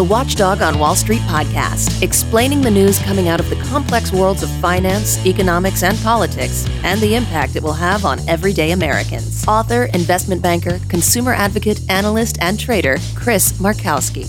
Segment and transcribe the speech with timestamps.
[0.00, 4.42] the Watchdog on Wall Street podcast, explaining the news coming out of the complex worlds
[4.42, 9.46] of finance, economics, and politics, and the impact it will have on everyday Americans.
[9.46, 14.24] Author, investment banker, consumer advocate, analyst, and trader, Chris Markowski.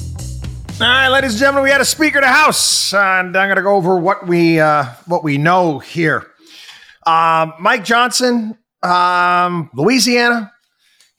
[0.82, 3.62] All right, ladies and gentlemen, we had a speaker to house, and I'm going to
[3.62, 6.28] go over what we uh, what we know here.
[7.08, 10.52] Um, Mike Johnson, um, Louisiana.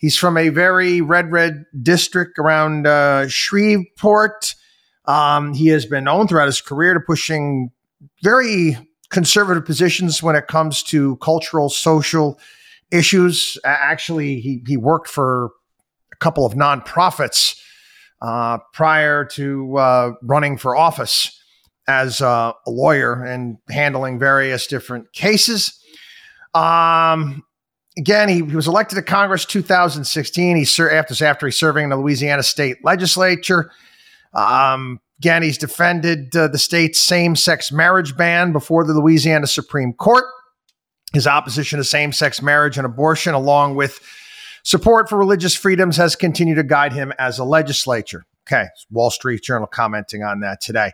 [0.02, 4.56] He's from a very red, red district around uh, Shreveport.
[5.04, 7.70] Um, he has been known throughout his career to pushing
[8.20, 8.76] very
[9.10, 12.40] conservative positions when it comes to cultural, social
[12.90, 13.56] issues.
[13.64, 15.52] Actually, he he worked for
[16.12, 17.56] a couple of nonprofits
[18.20, 21.40] uh, prior to uh, running for office
[21.86, 25.78] as a lawyer and handling various different cases.
[26.54, 27.44] Um,
[27.96, 30.56] again, he, he, was elected to Congress 2016.
[30.56, 33.70] He after after he's serving in the Louisiana state legislature.
[34.34, 40.24] Um, again, he's defended uh, the state's same-sex marriage ban before the Louisiana Supreme Court.
[41.12, 44.00] His opposition to same-sex marriage and abortion, along with
[44.62, 48.24] support for religious freedoms, has continued to guide him as a legislature.
[48.46, 50.92] Okay, Wall Street Journal commenting on that today.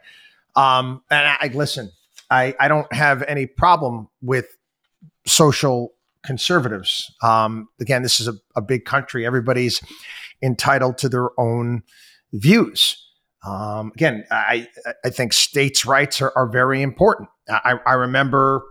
[0.57, 1.93] Um, and I, I listen.
[2.31, 4.47] I, I don't have any problem with
[5.27, 5.93] social
[6.29, 7.11] conservatives.
[7.23, 9.25] Um, again, this is a, a, big country.
[9.25, 9.81] Everybody's
[10.43, 11.83] entitled to their own
[12.35, 13.03] views.
[13.47, 14.69] Um, again, I,
[15.03, 17.31] I think states' rights are, are very important.
[17.49, 18.63] I, I remember,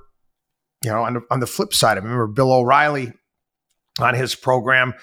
[0.83, 3.11] you know, on the, on the flip side, I remember Bill O'Reilly
[3.99, 4.94] on his program,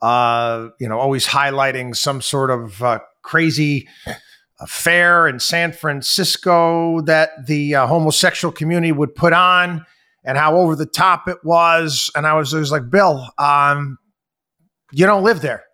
[0.00, 3.88] uh, you know, always highlighting some sort of uh, crazy
[4.60, 9.84] affair in San Francisco that the uh, homosexual community would put on
[10.24, 12.10] and how over the top it was.
[12.14, 13.98] And I was, I was like, Bill, um,
[14.92, 15.64] you don't live there.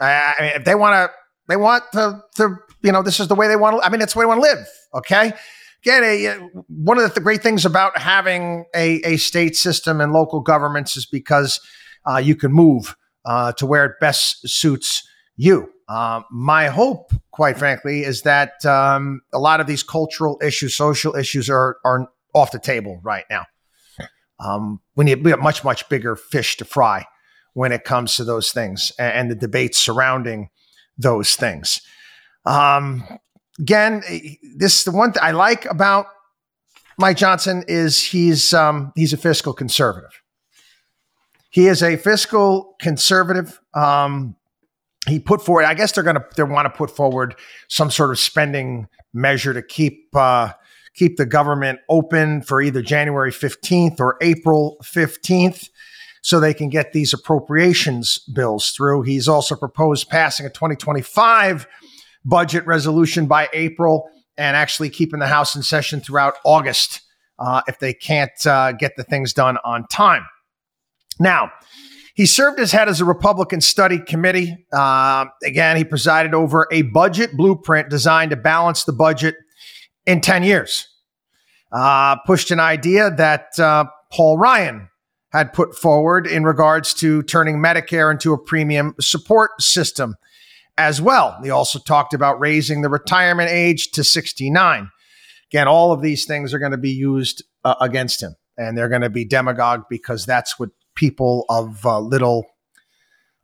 [0.00, 1.14] I, I mean, if they want to,
[1.48, 4.00] they want to, to, you know, this is the way they want to, I mean,
[4.00, 4.66] it's the way they want to live.
[4.94, 5.32] Okay.
[5.84, 10.40] Again, a, one of the great things about having a, a state system and local
[10.40, 11.60] governments is because
[12.08, 15.70] uh, you can move uh, to where it best suits you.
[15.88, 21.14] Uh, my hope, quite frankly, is that um, a lot of these cultural issues, social
[21.14, 23.46] issues are, are off the table right now.
[24.40, 27.06] Um, we need we have much much bigger fish to fry
[27.54, 30.50] when it comes to those things and, and the debates surrounding
[30.96, 31.80] those things.
[32.44, 33.02] Um,
[33.58, 34.02] again,
[34.56, 36.06] this the one thing I like about
[36.98, 40.22] Mike Johnson is he's um, he's a fiscal conservative.
[41.50, 43.60] He is a fiscal conservative.
[43.74, 44.36] Um,
[45.06, 45.64] he put forward.
[45.64, 47.36] I guess they're going to they want to put forward
[47.68, 50.52] some sort of spending measure to keep uh,
[50.94, 55.68] keep the government open for either January 15th or April 15th
[56.22, 59.02] so they can get these appropriations bills through.
[59.02, 61.66] He's also proposed passing a 2025
[62.24, 67.00] budget resolution by April and actually keeping the House in session throughout August
[67.38, 70.26] uh, if they can't uh, get the things done on time.
[71.20, 71.50] Now,
[72.14, 74.66] he served as head as a Republican study committee.
[74.72, 79.36] Uh, again, he presided over a budget blueprint designed to balance the budget
[80.08, 80.88] in 10 years.
[81.70, 84.88] Uh, pushed an idea that uh, Paul Ryan
[85.32, 90.14] had put forward in regards to turning Medicare into a premium support system
[90.78, 91.38] as well.
[91.42, 94.90] He also talked about raising the retirement age to 69.
[95.52, 98.88] Again, all of these things are going to be used uh, against him, and they're
[98.88, 102.46] going to be demagogue because that's what people of uh, little,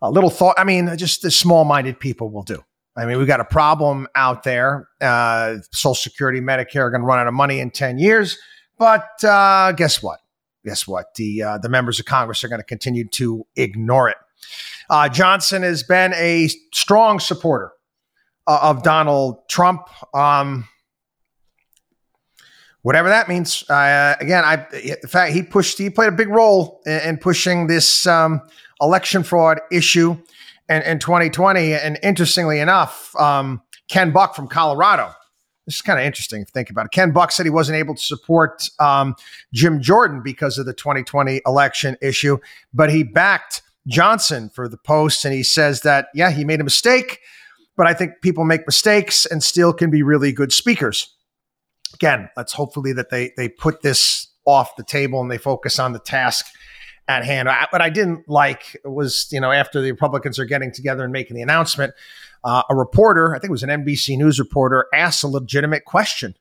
[0.01, 0.55] uh, little thought.
[0.57, 2.65] I mean, just the small-minded people will do.
[2.97, 4.89] I mean, we've got a problem out there.
[5.01, 8.39] Uh, Social Security, Medicare are going to run out of money in 10 years.
[8.79, 10.21] But uh, guess what?
[10.65, 11.15] Guess what?
[11.17, 14.17] The, uh, the members of Congress are going to continue to ignore it.
[14.89, 17.73] Uh, Johnson has been a strong supporter
[18.47, 19.89] uh, of Donald Trump.
[20.15, 20.69] Um,
[22.83, 23.69] whatever that means.
[23.69, 27.67] Uh, again, I, in fact, he pushed, he played a big role in, in pushing
[27.67, 28.41] this um,
[28.81, 30.17] election fraud issue
[30.69, 31.75] in, in 2020.
[31.75, 35.13] And interestingly enough, um, Ken Buck from Colorado.
[35.67, 36.93] This is kind of interesting if you think about it.
[36.93, 39.15] Ken Buck said he wasn't able to support um,
[39.53, 42.39] Jim Jordan because of the 2020 election issue,
[42.75, 45.25] but he backed Johnson for the post.
[45.25, 47.21] And he says that, yeah, he made a mistake,
[47.77, 51.15] but I think people make mistakes and still can be really good speakers.
[51.95, 55.93] Again, let's hopefully that they they put this off the table and they focus on
[55.93, 56.47] the task
[57.09, 57.49] at hand.
[57.49, 61.13] I, what I didn't like was, you know, after the Republicans are getting together and
[61.13, 61.93] making the announcement,
[62.45, 66.35] uh, a reporter, I think it was an NBC News reporter, asked a legitimate question.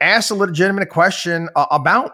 [0.00, 2.12] Asked a legitimate question uh, about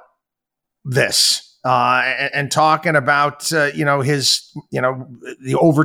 [0.85, 1.59] this.
[1.65, 5.05] uh, and, and, talking about uh, you know his you know
[5.43, 5.85] the over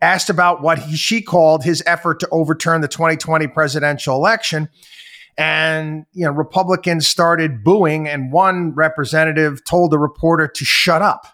[0.00, 4.68] asked about what he, she called his effort to overturn the 2020 presidential election
[5.38, 11.26] and you know republicans started booing and one representative told the reporter to shut up.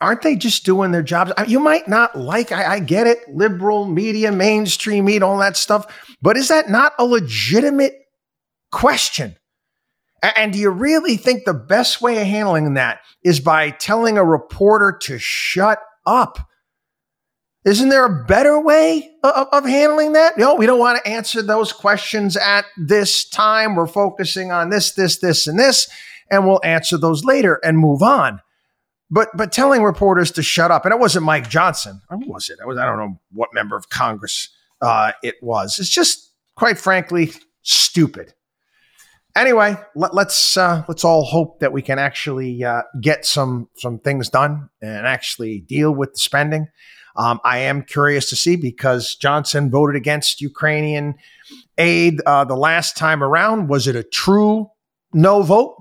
[0.00, 1.32] Aren't they just doing their jobs?
[1.48, 5.86] You might not like I, I get it liberal media mainstream media all that stuff
[6.22, 7.94] but is that not a legitimate
[8.70, 9.36] question?
[10.22, 14.24] And do you really think the best way of handling that is by telling a
[14.24, 16.38] reporter to shut up?
[17.64, 20.36] Isn't there a better way of, of handling that?
[20.36, 23.76] No, we don't want to answer those questions at this time.
[23.76, 25.88] We're focusing on this, this, this, and this,
[26.30, 28.40] and we'll answer those later and move on.
[29.10, 32.00] But but telling reporters to shut up, and it wasn't Mike Johnson.
[32.08, 32.58] Who was it?
[32.62, 34.48] I was I don't know what member of Congress
[34.80, 35.78] uh, it was.
[35.78, 38.32] It's just quite frankly stupid
[39.36, 43.68] anyway, let, us let's, uh, let's all hope that we can actually uh, get some
[43.76, 46.68] some things done and actually deal with the spending.
[47.16, 51.14] Um, I am curious to see because Johnson voted against Ukrainian
[51.78, 53.68] aid uh, the last time around.
[53.68, 54.70] Was it a true
[55.12, 55.76] no vote?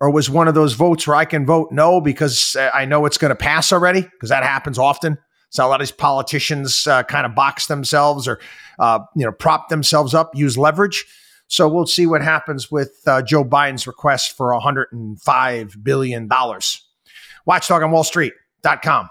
[0.00, 3.04] Or was one of those votes where I can vote no because uh, I know
[3.04, 4.02] it's going to pass already?
[4.02, 5.18] Because that happens often.
[5.50, 8.38] So a lot of these politicians uh, kind of box themselves or
[8.78, 11.04] uh, you know prop themselves up, use leverage.
[11.48, 16.28] So we'll see what happens with uh, Joe Biden's request for $105 billion.
[17.46, 19.08] Watchdog on Wall Street.com.